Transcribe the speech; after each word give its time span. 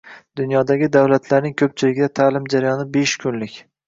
Dunyodagi 0.39 0.87
davlatlarning 0.95 1.53
ko‘pchiligida 1.63 2.07
ta’lim 2.21 2.47
jarayoni 2.55 2.87
besh 2.97 3.15
kunlik. 3.25 3.61